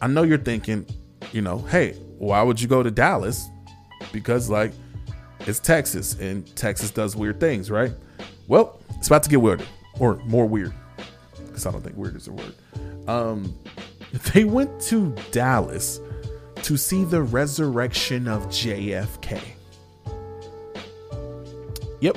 I 0.00 0.06
know 0.06 0.22
you're 0.22 0.38
thinking, 0.38 0.86
you 1.32 1.42
know, 1.42 1.58
hey, 1.58 1.92
why 2.18 2.42
would 2.42 2.60
you 2.60 2.68
go 2.68 2.82
to 2.82 2.90
Dallas? 2.90 3.48
Because 4.12 4.48
like 4.48 4.72
it's 5.40 5.58
Texas, 5.58 6.18
and 6.18 6.54
Texas 6.56 6.90
does 6.90 7.16
weird 7.16 7.40
things, 7.40 7.70
right? 7.70 7.92
Well, 8.48 8.80
it's 8.96 9.08
about 9.08 9.22
to 9.24 9.30
get 9.30 9.40
weirder, 9.40 9.64
or 9.98 10.16
more 10.24 10.46
weird, 10.46 10.72
because 11.46 11.66
I 11.66 11.70
don't 11.70 11.82
think 11.82 11.96
weird 11.96 12.16
is 12.16 12.28
a 12.28 12.32
word. 12.32 12.54
Um, 13.06 13.54
they 14.32 14.44
went 14.44 14.80
to 14.82 15.14
Dallas 15.32 16.00
to 16.62 16.76
see 16.76 17.04
the 17.04 17.22
resurrection 17.22 18.26
of 18.26 18.46
JFK. 18.46 19.40
Yep. 22.00 22.16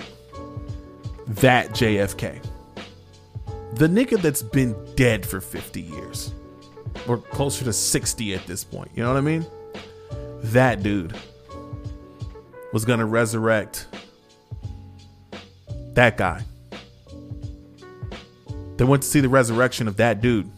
That 1.28 1.70
JFK. 1.72 2.42
The 3.74 3.88
nigga 3.88 4.22
that's 4.22 4.42
been 4.42 4.76
dead 4.96 5.26
for 5.26 5.42
50 5.42 5.82
years. 5.82 6.34
Or 7.08 7.18
closer 7.18 7.66
to 7.66 7.74
60 7.74 8.34
at 8.34 8.46
this 8.48 8.64
point. 8.64 8.92
You 8.96 9.04
know 9.04 9.10
what 9.14 9.18
I 9.18 9.22
mean? 9.22 9.46
That 10.44 10.84
dude 10.84 11.16
was 12.74 12.86
going 12.86 13.00
to 13.00 13.06
resurrect 13.06 13.88
that 15.94 16.18
guy. 16.18 16.44
They 18.78 18.86
went 18.86 19.02
to 19.04 19.10
see 19.10 19.20
the 19.20 19.30
resurrection 19.30 19.88
of 19.88 19.98
that 19.98 20.22
dude 20.22 20.50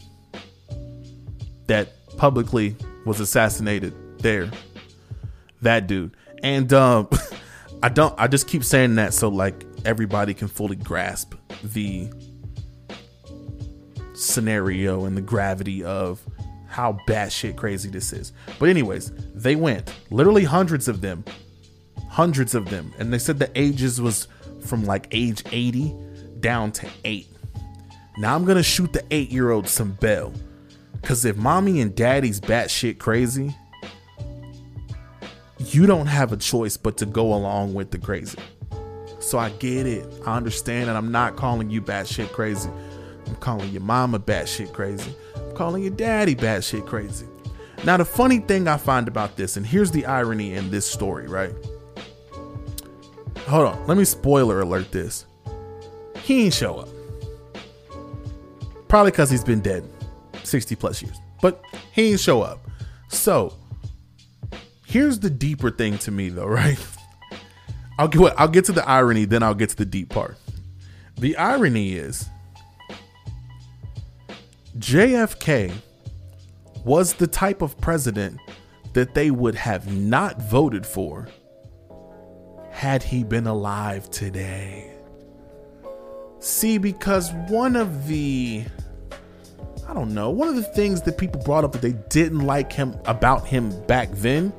that 1.66 1.88
publicly 2.16 2.76
was 3.06 3.20
assassinated 3.20 3.94
there. 4.18 4.50
That 5.62 5.86
dude. 5.86 6.14
And 6.42 6.72
um 6.72 7.08
I 7.82 7.88
don't 7.88 8.14
I 8.18 8.26
just 8.26 8.46
keep 8.46 8.64
saying 8.64 8.96
that 8.96 9.14
so 9.14 9.28
like 9.28 9.64
everybody 9.84 10.34
can 10.34 10.48
fully 10.48 10.76
grasp 10.76 11.34
the 11.64 12.10
scenario 14.20 15.04
and 15.04 15.16
the 15.16 15.22
gravity 15.22 15.82
of 15.82 16.20
how 16.68 16.98
batshit 17.06 17.56
crazy 17.56 17.90
this 17.90 18.12
is. 18.12 18.32
But 18.58 18.68
anyways, 18.68 19.10
they 19.34 19.56
went. 19.56 19.92
Literally 20.10 20.44
hundreds 20.44 20.88
of 20.88 21.00
them. 21.00 21.24
Hundreds 22.08 22.54
of 22.54 22.70
them. 22.70 22.92
And 22.98 23.12
they 23.12 23.18
said 23.18 23.38
the 23.38 23.50
ages 23.54 24.00
was 24.00 24.28
from 24.64 24.84
like 24.84 25.08
age 25.10 25.42
80 25.50 25.94
down 26.40 26.72
to 26.72 26.88
8. 27.04 27.26
Now 28.18 28.34
I'm 28.34 28.44
gonna 28.44 28.62
shoot 28.62 28.92
the 28.92 29.04
8 29.10 29.30
year 29.30 29.50
old 29.50 29.68
some 29.68 29.92
bell. 29.92 30.32
Cause 31.02 31.24
if 31.24 31.36
mommy 31.36 31.80
and 31.80 31.94
daddy's 31.94 32.40
batshit 32.40 32.98
crazy, 32.98 33.54
you 35.58 35.86
don't 35.86 36.06
have 36.06 36.32
a 36.32 36.36
choice 36.36 36.76
but 36.76 36.96
to 36.98 37.06
go 37.06 37.34
along 37.34 37.74
with 37.74 37.90
the 37.90 37.98
crazy. 37.98 38.38
So 39.18 39.38
I 39.38 39.50
get 39.50 39.86
it. 39.86 40.06
I 40.26 40.36
understand 40.36 40.88
and 40.88 40.96
I'm 40.96 41.12
not 41.12 41.36
calling 41.36 41.70
you 41.70 41.80
batshit 41.82 42.30
crazy. 42.32 42.70
I'm 43.30 43.36
calling 43.36 43.70
your 43.70 43.82
mama 43.82 44.18
batshit 44.18 44.72
crazy. 44.72 45.14
I'm 45.36 45.54
calling 45.54 45.84
your 45.84 45.92
daddy 45.92 46.34
batshit 46.34 46.84
crazy. 46.84 47.26
Now, 47.84 47.96
the 47.96 48.04
funny 48.04 48.40
thing 48.40 48.66
I 48.66 48.76
find 48.76 49.06
about 49.06 49.36
this, 49.36 49.56
and 49.56 49.64
here's 49.64 49.92
the 49.92 50.04
irony 50.04 50.54
in 50.54 50.68
this 50.70 50.84
story, 50.84 51.28
right? 51.28 51.54
Hold 53.46 53.68
on, 53.68 53.86
let 53.86 53.96
me 53.96 54.04
spoiler 54.04 54.60
alert 54.60 54.90
this. 54.90 55.26
He 56.24 56.46
ain't 56.46 56.54
show 56.54 56.78
up. 56.78 56.88
Probably 58.88 59.12
because 59.12 59.30
he's 59.30 59.44
been 59.44 59.60
dead 59.60 59.88
60 60.42 60.74
plus 60.74 61.00
years, 61.00 61.16
but 61.40 61.62
he 61.92 62.10
ain't 62.10 62.20
show 62.20 62.42
up. 62.42 62.58
So, 63.08 63.54
here's 64.86 65.20
the 65.20 65.30
deeper 65.30 65.70
thing 65.70 65.98
to 65.98 66.10
me, 66.10 66.30
though, 66.30 66.46
right? 66.48 66.84
I'll 67.96 68.08
get 68.08 68.34
I'll 68.36 68.48
get 68.48 68.64
to 68.64 68.72
the 68.72 68.86
irony, 68.88 69.24
then 69.24 69.44
I'll 69.44 69.54
get 69.54 69.70
to 69.70 69.76
the 69.76 69.86
deep 69.86 70.08
part. 70.08 70.36
The 71.16 71.36
irony 71.36 71.94
is 71.94 72.28
JFK 74.80 75.74
was 76.86 77.12
the 77.12 77.26
type 77.26 77.60
of 77.60 77.78
president 77.82 78.40
that 78.94 79.14
they 79.14 79.30
would 79.30 79.54
have 79.54 79.94
not 79.94 80.40
voted 80.40 80.86
for 80.86 81.28
had 82.70 83.02
he 83.02 83.22
been 83.22 83.46
alive 83.46 84.10
today. 84.10 84.90
See, 86.38 86.78
because 86.78 87.30
one 87.48 87.76
of 87.76 88.06
the 88.06 88.64
I 89.86 89.92
don't 89.92 90.14
know, 90.14 90.30
one 90.30 90.48
of 90.48 90.56
the 90.56 90.62
things 90.62 91.02
that 91.02 91.18
people 91.18 91.42
brought 91.42 91.64
up 91.64 91.72
that 91.72 91.82
they 91.82 91.94
didn't 92.08 92.40
like 92.40 92.72
him 92.72 92.96
about 93.04 93.46
him 93.46 93.78
back 93.86 94.08
then 94.12 94.50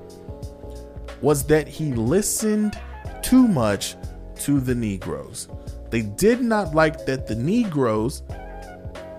was 1.22 1.46
that 1.46 1.68
he 1.68 1.94
listened 1.94 2.80
too 3.24 3.48
much 3.48 3.96
to 4.42 4.60
the 4.60 4.76
Negroes. 4.76 5.48
They 5.90 6.04
did 6.04 6.42
not 6.42 6.76
like 6.76 7.06
that 7.08 7.26
the 7.26 7.36
Negroes 7.36 8.22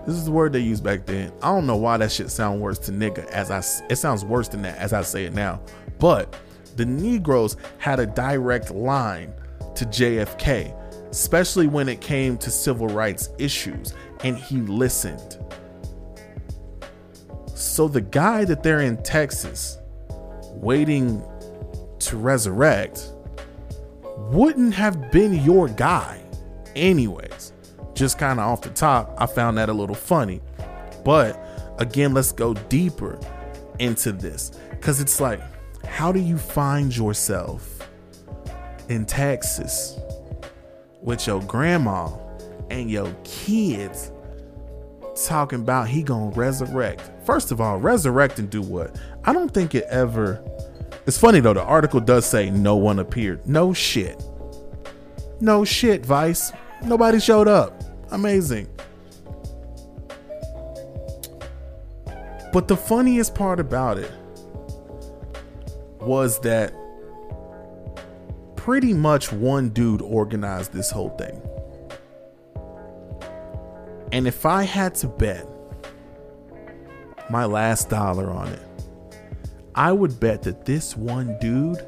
this 0.05 0.15
is 0.15 0.25
the 0.25 0.31
word 0.31 0.51
they 0.53 0.59
used 0.59 0.83
back 0.83 1.05
then. 1.05 1.31
I 1.41 1.47
don't 1.47 1.65
know 1.65 1.77
why 1.77 1.97
that 1.97 2.11
shit 2.11 2.29
sound 2.29 2.59
worse 2.59 2.77
to 2.79 2.91
nigga 2.91 3.25
as 3.27 3.51
I 3.51 3.59
it 3.89 3.95
sounds 3.95 4.25
worse 4.25 4.47
than 4.47 4.61
that 4.63 4.77
as 4.77 4.91
I 4.93 5.01
say 5.01 5.25
it 5.25 5.33
now. 5.33 5.61
But 5.99 6.35
the 6.75 6.85
Negroes 6.85 7.55
had 7.77 7.99
a 7.99 8.05
direct 8.05 8.71
line 8.71 9.33
to 9.75 9.85
JFK, 9.85 11.09
especially 11.09 11.67
when 11.67 11.87
it 11.87 12.01
came 12.01 12.37
to 12.39 12.51
civil 12.51 12.87
rights 12.87 13.29
issues, 13.37 13.93
and 14.23 14.37
he 14.37 14.57
listened. 14.57 15.37
So 17.55 17.87
the 17.87 18.01
guy 18.01 18.43
that 18.45 18.61
they're 18.61 18.81
in 18.81 19.01
Texas 19.03 19.77
waiting 20.49 21.23
to 21.99 22.17
resurrect 22.17 23.09
wouldn't 24.31 24.73
have 24.73 25.11
been 25.11 25.33
your 25.43 25.69
guy 25.69 26.21
anyways 26.75 27.32
just 27.93 28.17
kind 28.17 28.39
of 28.39 28.47
off 28.47 28.61
the 28.61 28.69
top, 28.69 29.15
I 29.17 29.25
found 29.25 29.57
that 29.57 29.69
a 29.69 29.73
little 29.73 29.95
funny. 29.95 30.41
But 31.03 31.39
again, 31.79 32.13
let's 32.13 32.31
go 32.31 32.53
deeper 32.53 33.19
into 33.79 34.11
this 34.11 34.51
because 34.71 34.99
it's 34.99 35.19
like, 35.19 35.41
how 35.85 36.11
do 36.11 36.19
you 36.19 36.37
find 36.37 36.95
yourself 36.95 37.87
in 38.89 39.05
Texas 39.05 39.99
with 41.01 41.27
your 41.27 41.41
grandma 41.41 42.09
and 42.69 42.89
your 42.89 43.13
kids 43.23 44.11
talking 45.25 45.59
about 45.59 45.87
he 45.87 46.03
gonna 46.03 46.31
resurrect? 46.35 47.01
First 47.25 47.51
of 47.51 47.61
all, 47.61 47.77
resurrect 47.77 48.39
and 48.39 48.49
do 48.49 48.61
what? 48.61 48.97
I 49.25 49.33
don't 49.33 49.53
think 49.53 49.75
it 49.75 49.85
ever. 49.89 50.43
It's 51.05 51.17
funny 51.17 51.41
though, 51.41 51.53
the 51.53 51.63
article 51.63 51.99
does 51.99 52.25
say 52.25 52.49
no 52.49 52.75
one 52.75 52.99
appeared. 52.99 53.45
No 53.47 53.73
shit. 53.73 54.23
No 55.41 55.65
shit, 55.65 56.05
Vice. 56.05 56.53
Nobody 56.85 57.19
showed 57.19 57.47
up. 57.47 57.83
Amazing. 58.11 58.67
But 62.51 62.67
the 62.67 62.77
funniest 62.77 63.33
part 63.33 63.59
about 63.59 63.97
it 63.97 64.11
was 66.01 66.39
that 66.41 66.73
pretty 68.55 68.93
much 68.93 69.31
one 69.31 69.69
dude 69.69 70.01
organized 70.01 70.71
this 70.71 70.91
whole 70.91 71.09
thing. 71.17 71.41
And 74.11 74.27
if 74.27 74.45
I 74.45 74.63
had 74.63 74.93
to 74.95 75.07
bet 75.07 75.47
my 77.29 77.45
last 77.45 77.89
dollar 77.89 78.29
on 78.29 78.49
it, 78.49 78.61
I 79.73 79.91
would 79.91 80.19
bet 80.19 80.43
that 80.43 80.65
this 80.65 80.95
one 80.95 81.35
dude 81.39 81.83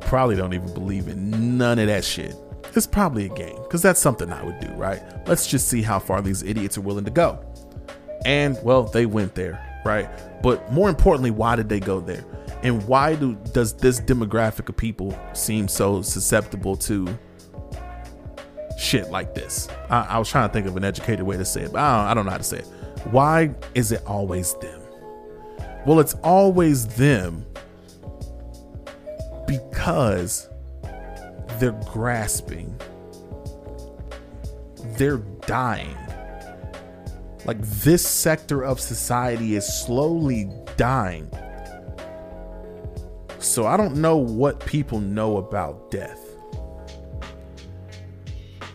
probably 0.00 0.36
don't 0.36 0.52
even 0.52 0.74
believe 0.74 1.08
in 1.08 1.56
none 1.56 1.78
of 1.78 1.86
that 1.86 2.04
shit. 2.04 2.36
It's 2.76 2.86
probably 2.86 3.26
a 3.26 3.28
game 3.28 3.56
because 3.62 3.82
that's 3.82 4.00
something 4.00 4.32
I 4.32 4.42
would 4.42 4.58
do, 4.60 4.68
right? 4.74 5.00
Let's 5.28 5.46
just 5.46 5.68
see 5.68 5.82
how 5.82 5.98
far 5.98 6.20
these 6.20 6.42
idiots 6.42 6.76
are 6.76 6.80
willing 6.80 7.04
to 7.04 7.10
go. 7.10 7.44
And 8.24 8.58
well, 8.62 8.84
they 8.84 9.06
went 9.06 9.34
there, 9.34 9.80
right? 9.84 10.08
But 10.42 10.72
more 10.72 10.88
importantly, 10.88 11.30
why 11.30 11.56
did 11.56 11.68
they 11.68 11.80
go 11.80 12.00
there? 12.00 12.24
And 12.62 12.86
why 12.88 13.14
do 13.14 13.34
does 13.52 13.74
this 13.74 14.00
demographic 14.00 14.68
of 14.68 14.76
people 14.76 15.16
seem 15.34 15.68
so 15.68 16.02
susceptible 16.02 16.76
to 16.78 17.06
shit 18.78 19.10
like 19.10 19.34
this? 19.34 19.68
I, 19.90 20.00
I 20.02 20.18
was 20.18 20.28
trying 20.28 20.48
to 20.48 20.52
think 20.52 20.66
of 20.66 20.76
an 20.76 20.84
educated 20.84 21.24
way 21.24 21.36
to 21.36 21.44
say 21.44 21.62
it, 21.62 21.72
but 21.72 21.80
I 21.80 21.96
don't, 21.96 22.08
I 22.08 22.14
don't 22.14 22.24
know 22.24 22.32
how 22.32 22.38
to 22.38 22.44
say 22.44 22.58
it. 22.58 22.66
Why 23.10 23.54
is 23.74 23.92
it 23.92 24.02
always 24.06 24.54
them? 24.54 24.80
Well, 25.86 26.00
it's 26.00 26.14
always 26.24 26.86
them 26.86 27.44
because 29.46 30.48
they're 31.64 31.72
grasping, 31.86 32.78
they're 34.98 35.16
dying. 35.46 35.96
Like 37.46 37.58
this 37.62 38.06
sector 38.06 38.62
of 38.62 38.78
society 38.78 39.56
is 39.56 39.66
slowly 39.66 40.50
dying. 40.76 41.26
So 43.38 43.66
I 43.66 43.78
don't 43.78 43.96
know 43.96 44.18
what 44.18 44.60
people 44.66 45.00
know 45.00 45.38
about 45.38 45.90
death. 45.90 46.20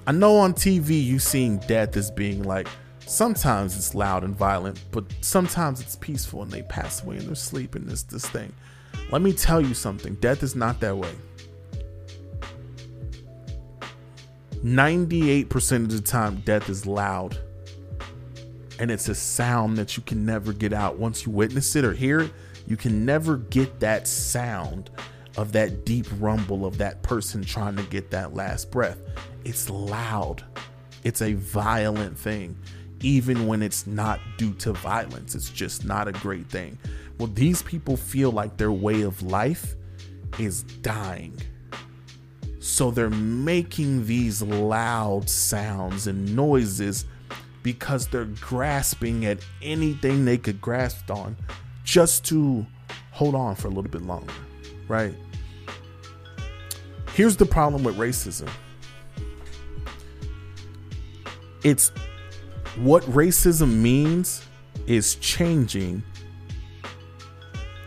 I 0.07 0.11
know 0.11 0.37
on 0.37 0.55
TV 0.55 1.03
you 1.03 1.19
seeing 1.19 1.59
death 1.59 1.95
as 1.95 2.09
being 2.09 2.41
like 2.41 2.67
sometimes 3.05 3.77
it's 3.77 3.93
loud 3.93 4.23
and 4.23 4.35
violent, 4.35 4.83
but 4.89 5.05
sometimes 5.21 5.79
it's 5.79 5.95
peaceful 5.95 6.41
and 6.41 6.49
they 6.49 6.63
pass 6.63 7.03
away 7.03 7.17
in 7.17 7.27
their 7.27 7.35
sleep 7.35 7.75
and 7.75 7.87
this 7.87 8.01
this 8.01 8.25
thing. 8.25 8.51
Let 9.11 9.21
me 9.21 9.31
tell 9.31 9.61
you 9.61 9.75
something, 9.75 10.15
death 10.15 10.41
is 10.41 10.55
not 10.55 10.79
that 10.79 10.97
way. 10.97 11.13
98% 14.63 15.71
of 15.83 15.91
the 15.91 16.01
time, 16.01 16.41
death 16.45 16.69
is 16.69 16.85
loud. 16.85 17.37
And 18.79 18.91
it's 18.91 19.09
a 19.09 19.15
sound 19.15 19.77
that 19.77 19.97
you 19.97 20.03
can 20.03 20.25
never 20.25 20.53
get 20.53 20.71
out. 20.73 20.97
Once 20.97 21.25
you 21.25 21.31
witness 21.31 21.75
it 21.75 21.83
or 21.83 21.93
hear 21.93 22.21
it, 22.21 22.31
you 22.67 22.77
can 22.77 23.05
never 23.05 23.37
get 23.37 23.79
that 23.79 24.07
sound 24.07 24.89
of 25.37 25.51
that 25.53 25.85
deep 25.85 26.05
rumble 26.19 26.65
of 26.65 26.77
that 26.77 27.01
person 27.01 27.43
trying 27.43 27.75
to 27.75 27.83
get 27.83 28.11
that 28.11 28.33
last 28.33 28.71
breath. 28.71 28.99
It's 29.43 29.69
loud, 29.69 30.43
it's 31.03 31.21
a 31.21 31.33
violent 31.33 32.17
thing. 32.17 32.57
even 33.01 33.47
when 33.47 33.61
it's 33.61 33.87
not 33.87 34.19
due 34.37 34.53
to 34.55 34.73
violence. 34.73 35.35
It's 35.35 35.49
just 35.49 35.85
not 35.85 36.07
a 36.07 36.11
great 36.11 36.47
thing. 36.49 36.77
Well, 37.17 37.27
these 37.27 37.61
people 37.63 37.97
feel 37.97 38.31
like 38.31 38.57
their 38.57 38.71
way 38.71 39.01
of 39.01 39.21
life 39.21 39.75
is 40.37 40.63
dying. 40.63 41.37
So 42.69 42.91
they're 42.91 43.09
making 43.09 44.05
these 44.05 44.43
loud 44.43 45.27
sounds 45.27 46.05
and 46.05 46.35
noises 46.35 47.05
because 47.63 48.07
they're 48.07 48.29
grasping 48.39 49.25
at 49.25 49.39
anything 49.63 50.23
they 50.23 50.37
could 50.37 50.61
grasp 50.61 51.09
on 51.09 51.35
just 51.83 52.23
to 52.25 52.65
hold 53.11 53.33
on 53.33 53.55
for 53.55 53.67
a 53.67 53.71
little 53.71 53.89
bit 53.89 54.03
longer, 54.03 54.31
right? 54.87 55.15
Here's 57.15 57.35
the 57.35 57.45
problem 57.45 57.83
with 57.83 57.97
racism 57.97 58.47
it's 61.63 61.91
what 62.77 63.01
racism 63.05 63.73
means 63.77 64.45
is 64.85 65.15
changing 65.15 66.03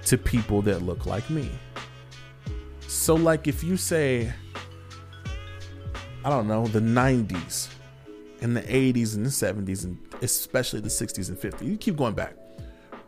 to 0.07 0.19
people 0.19 0.61
that 0.63 0.83
look 0.83 1.07
like 1.07 1.31
me. 1.31 1.51
So, 2.89 3.15
like, 3.15 3.47
if 3.47 3.65
you 3.65 3.77
say, 3.79 4.35
I 6.25 6.31
don't 6.31 6.47
know, 6.47 6.67
the 6.67 6.81
90s 6.81 7.69
and 8.41 8.57
the 8.57 8.63
80s 8.63 9.15
and 9.15 9.27
the 9.27 9.31
70s, 9.31 9.85
and 9.85 9.99
especially 10.21 10.81
the 10.81 10.89
60s 10.89 11.29
and 11.29 11.39
50s, 11.39 11.67
you 11.67 11.77
keep 11.77 11.97
going 11.97 12.15
back. 12.15 12.35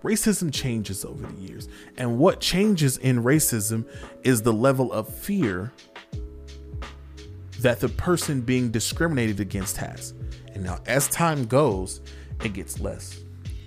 Racism 0.02 0.52
changes 0.52 1.04
over 1.04 1.26
the 1.26 1.40
years. 1.40 1.68
And 1.96 2.18
what 2.18 2.40
changes 2.40 2.98
in 2.98 3.22
racism 3.22 3.86
is 4.22 4.42
the 4.42 4.52
level 4.52 4.92
of 4.92 5.08
fear 5.08 5.72
that 7.60 7.80
the 7.80 7.88
person 7.88 8.42
being 8.42 8.70
discriminated 8.70 9.40
against 9.40 9.78
has. 9.78 10.12
And 10.52 10.62
now, 10.62 10.78
as 10.86 11.08
time 11.08 11.46
goes, 11.46 12.00
it 12.44 12.52
gets 12.52 12.80
less 12.80 13.18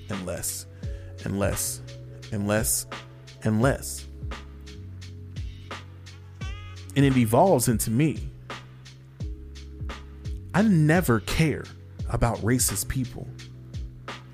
and 0.10 0.26
less 0.26 0.68
and 1.26 1.40
less 1.40 1.82
and 2.32 2.48
less 2.48 2.86
and 3.44 3.62
less. 3.62 4.06
And 6.96 7.06
it 7.06 7.18
evolves 7.18 7.68
into 7.68 7.90
me. 7.90 8.30
I 10.58 10.64
never 10.64 11.20
care 11.20 11.66
about 12.10 12.38
racist 12.38 12.88
people. 12.88 13.28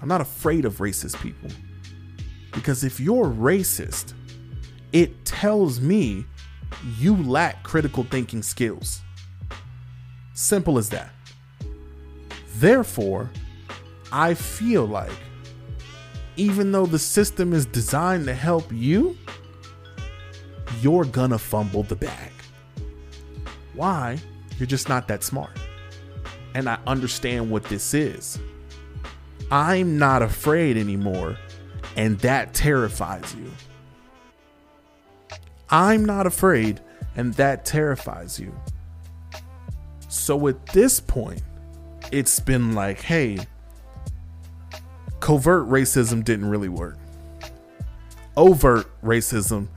I'm 0.01 0.07
not 0.07 0.21
afraid 0.21 0.63
of 0.63 0.77
racist 0.77 1.21
people. 1.21 1.49
Because 2.53 2.85
if 2.85 2.97
you're 2.97 3.25
racist, 3.25 4.13
it 4.93 5.25
tells 5.25 5.81
me 5.81 6.25
you 6.97 7.17
lack 7.17 7.61
critical 7.63 8.05
thinking 8.05 8.41
skills. 8.41 9.01
Simple 10.33 10.77
as 10.77 10.87
that. 10.91 11.09
Therefore, 12.55 13.29
I 14.09 14.33
feel 14.33 14.85
like 14.85 15.11
even 16.37 16.71
though 16.71 16.85
the 16.85 16.99
system 16.99 17.51
is 17.51 17.65
designed 17.65 18.27
to 18.27 18.33
help 18.33 18.71
you, 18.71 19.17
you're 20.79 21.03
gonna 21.03 21.37
fumble 21.37 21.83
the 21.83 21.97
bag. 21.97 22.31
Why? 23.73 24.17
You're 24.57 24.67
just 24.67 24.87
not 24.87 25.09
that 25.09 25.21
smart. 25.21 25.59
And 26.55 26.69
I 26.69 26.77
understand 26.85 27.49
what 27.49 27.63
this 27.65 27.93
is. 27.93 28.39
I'm 29.51 29.97
not 29.97 30.21
afraid 30.21 30.77
anymore, 30.77 31.37
and 31.95 32.17
that 32.19 32.53
terrifies 32.53 33.35
you. 33.35 33.51
I'm 35.69 36.05
not 36.05 36.27
afraid, 36.27 36.79
and 37.15 37.33
that 37.35 37.65
terrifies 37.65 38.39
you. 38.39 38.53
So 40.07 40.47
at 40.47 40.65
this 40.67 40.99
point, 40.99 41.41
it's 42.11 42.39
been 42.39 42.73
like, 42.73 43.01
hey, 43.01 43.39
covert 45.19 45.67
racism 45.67 46.23
didn't 46.23 46.49
really 46.49 46.69
work. 46.69 46.97
Overt 48.37 48.87
racism 49.01 49.67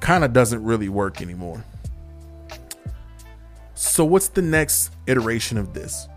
kind 0.00 0.24
of 0.24 0.32
doesn't 0.32 0.62
really 0.62 0.88
work 0.88 1.20
anymore. 1.20 1.64
So, 3.74 4.04
what's 4.04 4.28
the 4.28 4.42
next 4.42 4.92
iteration 5.06 5.58
of 5.58 5.74
this? 5.74 6.08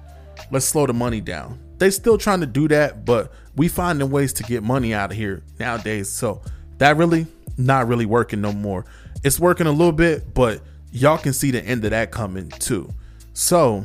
Let's 0.52 0.66
slow 0.66 0.86
the 0.86 0.94
money 0.94 1.22
down. 1.22 1.60
They 1.78 1.90
still 1.90 2.18
trying 2.18 2.40
to 2.42 2.46
do 2.46 2.68
that, 2.70 3.06
but 3.06 3.34
we 3.56 3.68
finding 3.68 4.10
ways 4.10 4.34
to 4.34 4.44
get 4.44 4.64
money 4.64 4.94
out 4.94 5.12
of 5.12 5.18
here 5.18 5.44
nowadays. 5.60 6.10
So 6.10 6.42
that 6.78 6.98
really 6.98 7.28
not 7.58 7.88
really 7.88 8.06
working 8.06 8.42
no 8.42 8.52
more. 8.52 8.86
It's 9.24 9.40
working 9.40 9.68
a 9.68 9.72
little 9.72 9.92
bit, 9.92 10.34
but 10.34 10.62
y'all 10.92 11.18
can 11.18 11.34
see 11.34 11.52
the 11.52 11.64
end 11.64 11.84
of 11.86 11.92
that 11.92 12.12
coming 12.12 12.50
too. 12.50 12.94
So, 13.34 13.84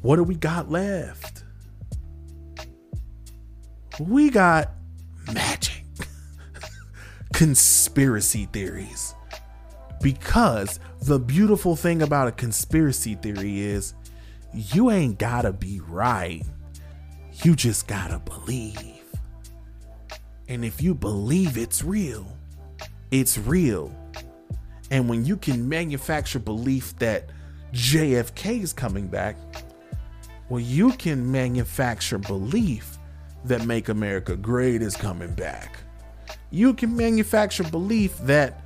what 0.00 0.16
do 0.16 0.24
we 0.24 0.34
got 0.34 0.70
left? 0.70 1.44
We 4.00 4.30
got 4.30 4.70
magic, 5.32 5.84
conspiracy 7.32 8.46
theories. 8.46 9.14
Because 10.00 10.80
the 11.02 11.20
beautiful 11.20 11.76
thing 11.76 12.02
about 12.02 12.26
a 12.26 12.32
conspiracy 12.32 13.14
theory 13.14 13.60
is 13.60 13.94
you 14.54 14.90
ain't 14.90 15.18
gotta 15.18 15.52
be 15.52 15.80
right, 15.80 16.42
you 17.42 17.56
just 17.56 17.86
gotta 17.86 18.18
believe. 18.18 18.76
And 20.48 20.64
if 20.64 20.82
you 20.82 20.94
believe 20.94 21.56
it's 21.56 21.82
real, 21.82 22.26
it's 23.10 23.38
real. 23.38 23.94
And 24.90 25.08
when 25.08 25.24
you 25.24 25.36
can 25.36 25.68
manufacture 25.68 26.38
belief 26.38 26.96
that 26.98 27.30
JFK 27.72 28.62
is 28.62 28.74
coming 28.74 29.08
back, 29.08 29.36
well, 30.50 30.60
you 30.60 30.92
can 30.92 31.32
manufacture 31.32 32.18
belief 32.18 32.98
that 33.44 33.64
Make 33.64 33.88
America 33.88 34.36
Great 34.36 34.82
is 34.82 34.94
coming 34.94 35.32
back. 35.34 35.78
You 36.50 36.74
can 36.74 36.94
manufacture 36.94 37.64
belief 37.64 38.18
that 38.18 38.60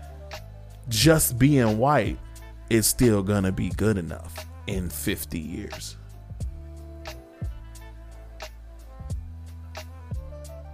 just 0.88 1.38
being 1.38 1.79
white 1.79 2.18
is 2.70 2.88
still 2.88 3.22
gonna 3.22 3.53
be 3.53 3.68
good 3.70 3.96
enough 3.96 4.46
in 4.66 4.88
50 4.88 5.38
years. 5.38 5.96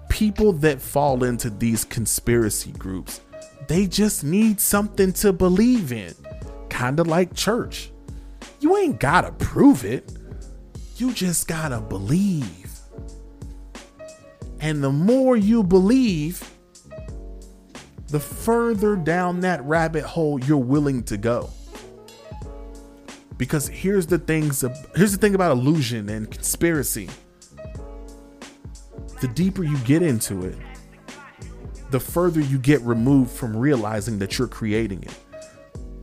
People 0.08 0.52
that 0.54 0.80
fall 0.80 1.24
into 1.24 1.50
these 1.50 1.84
conspiracy 1.84 2.72
groups, 2.72 3.20
they 3.68 3.86
just 3.86 4.24
need 4.24 4.60
something 4.60 5.12
to 5.14 5.32
believe 5.32 5.92
in. 5.92 6.14
Kind 6.68 7.00
of 7.00 7.06
like 7.06 7.34
church. 7.34 7.90
You 8.60 8.76
ain't 8.76 9.00
gotta 9.00 9.32
prove 9.32 9.84
it, 9.84 10.12
you 10.96 11.12
just 11.12 11.48
gotta 11.48 11.80
believe. 11.80 12.70
And 14.60 14.84
the 14.84 14.92
more 14.92 15.36
you 15.36 15.64
believe, 15.64 16.48
the 18.08 18.20
further 18.20 18.94
down 18.94 19.40
that 19.40 19.64
rabbit 19.64 20.04
hole 20.04 20.38
you're 20.38 20.58
willing 20.58 21.02
to 21.04 21.16
go. 21.16 21.50
Because 23.42 23.66
here's 23.66 24.06
the 24.06 24.20
things 24.20 24.64
here's 24.94 25.10
the 25.10 25.18
thing 25.18 25.34
about 25.34 25.50
illusion 25.50 26.08
and 26.08 26.30
conspiracy. 26.30 27.08
The 29.20 29.26
deeper 29.26 29.64
you 29.64 29.76
get 29.78 30.00
into 30.00 30.46
it, 30.46 30.56
the 31.90 31.98
further 31.98 32.38
you 32.38 32.56
get 32.58 32.80
removed 32.82 33.32
from 33.32 33.56
realizing 33.56 34.20
that 34.20 34.38
you're 34.38 34.46
creating 34.46 35.02
it. 35.02 35.18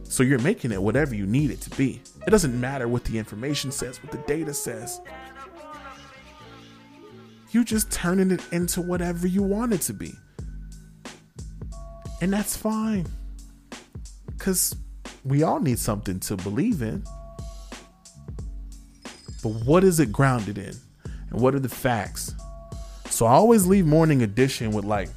So 0.03 0.21
you're 0.21 0.39
making 0.39 0.73
it 0.73 0.81
whatever 0.81 1.15
you 1.15 1.25
need 1.25 1.49
it 1.49 1.61
to 1.61 1.69
be. 1.77 2.01
It 2.27 2.29
doesn't 2.29 2.59
matter 2.59 2.89
what 2.89 3.05
the 3.05 3.17
information 3.17 3.71
says, 3.71 4.03
what 4.03 4.11
the 4.11 4.17
data 4.27 4.53
says. 4.53 4.99
You 7.51 7.63
just 7.63 7.89
turning 7.89 8.31
it 8.31 8.41
into 8.51 8.81
whatever 8.81 9.27
you 9.27 9.43
want 9.43 9.71
it 9.71 9.79
to 9.83 9.93
be. 9.93 10.11
And 12.19 12.33
that's 12.33 12.57
fine. 12.57 13.07
Cuz 14.39 14.75
we 15.23 15.43
all 15.43 15.61
need 15.61 15.79
something 15.79 16.19
to 16.19 16.35
believe 16.35 16.81
in. 16.81 17.05
But 19.41 19.49
what 19.49 19.83
is 19.83 19.99
it 19.99 20.11
grounded 20.11 20.57
in? 20.57 20.75
And 21.29 21.39
what 21.39 21.55
are 21.55 21.59
the 21.59 21.69
facts? 21.69 22.33
So 23.09 23.25
I 23.25 23.31
always 23.31 23.65
leave 23.65 23.85
morning 23.85 24.21
edition 24.21 24.71
with 24.71 24.85
like 24.85 25.09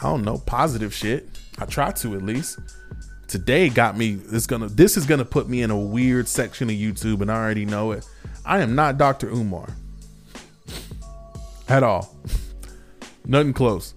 I 0.00 0.04
don't 0.04 0.24
know, 0.24 0.38
positive 0.38 0.92
shit. 0.92 1.28
I 1.58 1.64
try 1.64 1.92
to 1.92 2.14
at 2.14 2.22
least. 2.22 2.58
Today 3.28 3.68
got 3.68 3.96
me 3.96 4.18
it's 4.30 4.46
gonna 4.46 4.68
this 4.68 4.96
is 4.96 5.06
gonna 5.06 5.24
put 5.24 5.48
me 5.48 5.62
in 5.62 5.70
a 5.70 5.78
weird 5.78 6.28
section 6.28 6.68
of 6.68 6.76
YouTube 6.76 7.22
and 7.22 7.30
I 7.30 7.36
already 7.36 7.64
know 7.64 7.92
it. 7.92 8.06
I 8.44 8.60
am 8.60 8.74
not 8.74 8.98
Dr. 8.98 9.28
Umar. 9.28 9.68
At 11.68 11.82
all. 11.82 12.14
Nothing 13.24 13.52
close. 13.52 13.94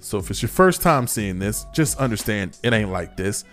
So 0.00 0.18
if 0.18 0.30
it's 0.30 0.42
your 0.42 0.48
first 0.48 0.82
time 0.82 1.06
seeing 1.06 1.38
this, 1.38 1.66
just 1.72 1.98
understand 1.98 2.58
it 2.64 2.72
ain't 2.72 2.90
like 2.90 3.16
this. 3.16 3.44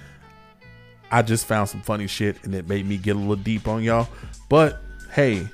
I 1.11 1.21
just 1.21 1.45
found 1.45 1.69
some 1.69 1.81
funny 1.81 2.07
shit 2.07 2.43
and 2.43 2.53
it 2.53 2.67
made 2.67 2.85
me 2.85 2.97
get 2.97 3.15
a 3.15 3.19
little 3.19 3.35
deep 3.35 3.67
on 3.67 3.83
y'all. 3.83 4.07
But 4.49 4.81
hey, 5.13 5.47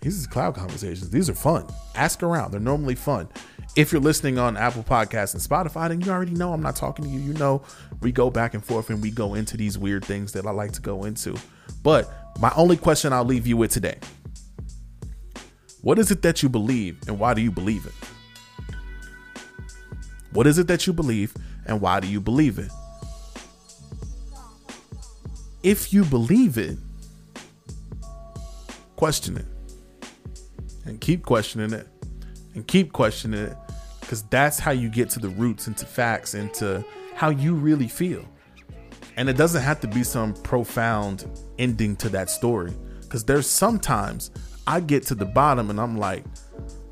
these 0.00 0.24
are 0.24 0.28
cloud 0.28 0.54
conversations. 0.54 1.10
These 1.10 1.28
are 1.28 1.34
fun. 1.34 1.66
Ask 1.94 2.22
around. 2.22 2.52
They're 2.52 2.60
normally 2.60 2.94
fun. 2.94 3.28
If 3.76 3.92
you're 3.92 4.00
listening 4.00 4.38
on 4.38 4.56
Apple 4.56 4.82
Podcasts 4.82 5.34
and 5.34 5.42
Spotify, 5.42 5.88
then 5.88 6.00
you 6.00 6.10
already 6.10 6.32
know 6.32 6.52
I'm 6.52 6.62
not 6.62 6.76
talking 6.76 7.04
to 7.04 7.10
you. 7.10 7.20
You 7.20 7.34
know, 7.34 7.62
we 8.00 8.10
go 8.10 8.30
back 8.30 8.54
and 8.54 8.64
forth 8.64 8.88
and 8.88 9.02
we 9.02 9.10
go 9.10 9.34
into 9.34 9.56
these 9.56 9.76
weird 9.76 10.04
things 10.04 10.32
that 10.32 10.46
I 10.46 10.50
like 10.50 10.72
to 10.72 10.80
go 10.80 11.04
into. 11.04 11.36
But 11.82 12.10
my 12.40 12.50
only 12.56 12.78
question 12.78 13.12
I'll 13.12 13.24
leave 13.24 13.46
you 13.46 13.56
with 13.56 13.70
today 13.70 13.98
What 15.82 15.98
is 15.98 16.10
it 16.10 16.22
that 16.22 16.42
you 16.42 16.48
believe 16.48 16.98
and 17.06 17.18
why 17.18 17.34
do 17.34 17.42
you 17.42 17.50
believe 17.50 17.84
it? 17.84 17.92
What 20.32 20.46
is 20.46 20.58
it 20.58 20.68
that 20.68 20.86
you 20.86 20.92
believe 20.92 21.34
and 21.66 21.80
why 21.80 22.00
do 22.00 22.06
you 22.06 22.20
believe 22.20 22.58
it? 22.58 22.70
If 25.66 25.92
you 25.92 26.04
believe 26.04 26.58
it, 26.58 26.78
question 28.94 29.36
it 29.36 29.46
and 30.84 31.00
keep 31.00 31.24
questioning 31.24 31.72
it 31.72 31.88
and 32.54 32.64
keep 32.68 32.92
questioning 32.92 33.46
it 33.46 33.56
because 34.00 34.22
that's 34.22 34.60
how 34.60 34.70
you 34.70 34.88
get 34.88 35.10
to 35.10 35.18
the 35.18 35.28
roots 35.30 35.66
and 35.66 35.76
to 35.78 35.84
facts 35.84 36.34
and 36.34 36.54
to 36.54 36.84
how 37.16 37.30
you 37.30 37.56
really 37.56 37.88
feel. 37.88 38.24
And 39.16 39.28
it 39.28 39.36
doesn't 39.36 39.60
have 39.60 39.80
to 39.80 39.88
be 39.88 40.04
some 40.04 40.34
profound 40.34 41.28
ending 41.58 41.96
to 41.96 42.10
that 42.10 42.30
story 42.30 42.72
because 43.00 43.24
there's 43.24 43.48
sometimes 43.48 44.30
I 44.68 44.78
get 44.78 45.02
to 45.06 45.16
the 45.16 45.26
bottom 45.26 45.68
and 45.68 45.80
I'm 45.80 45.96
like, 45.96 46.22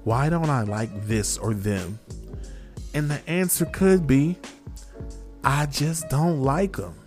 why 0.02 0.28
don't 0.28 0.50
I 0.50 0.62
like 0.62 1.06
this 1.06 1.38
or 1.38 1.54
them? 1.54 2.00
And 2.92 3.08
the 3.08 3.20
answer 3.30 3.66
could 3.66 4.08
be, 4.08 4.36
I 5.44 5.66
just 5.66 6.08
don't 6.08 6.42
like 6.42 6.76
them. 6.76 7.03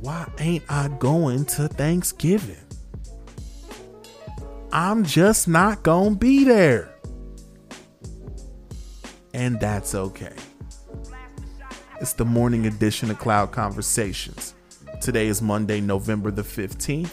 Why 0.00 0.30
ain't 0.38 0.62
I 0.68 0.86
going 0.86 1.44
to 1.46 1.66
Thanksgiving? 1.66 2.56
I'm 4.70 5.04
just 5.04 5.48
not 5.48 5.82
going 5.82 6.12
to 6.12 6.18
be 6.18 6.44
there. 6.44 6.94
And 9.34 9.58
that's 9.58 9.96
okay. 9.96 10.34
It's 12.00 12.12
the 12.12 12.24
morning 12.24 12.66
edition 12.66 13.10
of 13.10 13.18
Cloud 13.18 13.50
Conversations. 13.50 14.54
Today 15.00 15.26
is 15.26 15.42
Monday, 15.42 15.80
November 15.80 16.30
the 16.30 16.42
15th. 16.42 17.10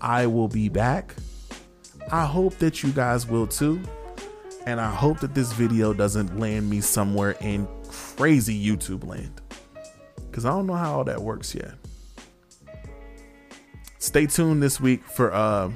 I 0.00 0.26
will 0.26 0.48
be 0.48 0.68
back. 0.68 1.14
I 2.10 2.26
hope 2.26 2.58
that 2.58 2.82
you 2.82 2.90
guys 2.90 3.28
will 3.28 3.46
too. 3.46 3.80
And 4.66 4.80
I 4.80 4.90
hope 4.90 5.20
that 5.20 5.32
this 5.32 5.52
video 5.52 5.94
doesn't 5.94 6.40
land 6.40 6.68
me 6.68 6.80
somewhere 6.80 7.36
in 7.40 7.68
crazy 7.88 8.60
YouTube 8.60 9.06
land. 9.06 9.37
Because 10.38 10.46
I 10.46 10.50
don't 10.50 10.68
know 10.68 10.74
how 10.74 10.98
all 10.98 11.04
that 11.04 11.20
works 11.20 11.52
yet. 11.52 11.72
Stay 13.98 14.26
tuned 14.26 14.62
this 14.62 14.80
week 14.80 15.02
for 15.02 15.34
uh, 15.34 15.68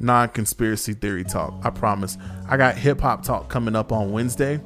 non 0.00 0.30
conspiracy 0.30 0.94
theory 0.94 1.22
talk. 1.22 1.54
I 1.62 1.70
promise. 1.70 2.18
I 2.48 2.56
got 2.56 2.76
hip 2.76 3.00
hop 3.00 3.22
talk 3.22 3.48
coming 3.48 3.76
up 3.76 3.92
on 3.92 4.10
Wednesday. 4.10 4.60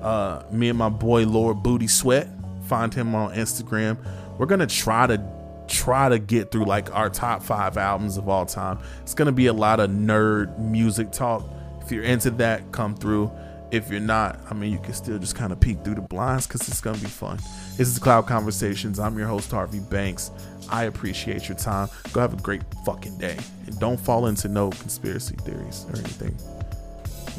Uh, 0.00 0.42
me 0.50 0.70
and 0.70 0.76
my 0.76 0.88
boy 0.88 1.24
Lord 1.24 1.62
Booty 1.62 1.86
Sweat. 1.86 2.26
Find 2.66 2.92
him 2.92 3.14
on 3.14 3.32
Instagram. 3.32 3.96
We're 4.38 4.46
gonna 4.46 4.66
try 4.66 5.06
to 5.06 5.24
try 5.68 6.08
to 6.08 6.18
get 6.18 6.50
through 6.50 6.64
like 6.64 6.92
our 6.92 7.10
top 7.10 7.44
five 7.44 7.76
albums 7.76 8.16
of 8.16 8.28
all 8.28 8.44
time. 8.44 8.80
It's 9.02 9.14
gonna 9.14 9.30
be 9.30 9.46
a 9.46 9.52
lot 9.52 9.78
of 9.78 9.88
nerd 9.88 10.58
music 10.58 11.12
talk. 11.12 11.48
If 11.80 11.92
you're 11.92 12.02
into 12.02 12.32
that, 12.32 12.72
come 12.72 12.96
through. 12.96 13.30
If 13.72 13.90
you're 13.90 14.00
not, 14.00 14.38
I 14.50 14.52
mean, 14.52 14.70
you 14.70 14.78
can 14.78 14.92
still 14.92 15.18
just 15.18 15.34
kind 15.34 15.50
of 15.50 15.58
peek 15.58 15.82
through 15.82 15.94
the 15.94 16.02
blinds 16.02 16.46
because 16.46 16.68
it's 16.68 16.82
gonna 16.82 16.98
be 16.98 17.06
fun. 17.06 17.38
This 17.78 17.88
is 17.88 17.98
Cloud 17.98 18.26
Conversations. 18.26 18.98
I'm 18.98 19.16
your 19.18 19.26
host 19.26 19.50
Harvey 19.50 19.80
Banks. 19.80 20.30
I 20.70 20.84
appreciate 20.84 21.48
your 21.48 21.56
time. 21.56 21.88
Go 22.12 22.20
have 22.20 22.34
a 22.34 22.42
great 22.42 22.60
fucking 22.84 23.16
day, 23.16 23.38
and 23.66 23.80
don't 23.80 23.98
fall 23.98 24.26
into 24.26 24.48
no 24.48 24.68
conspiracy 24.68 25.36
theories 25.36 25.86
or 25.88 25.98
anything 25.98 26.36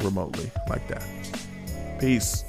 remotely 0.00 0.50
like 0.68 0.88
that. 0.88 1.06
Peace. 2.00 2.44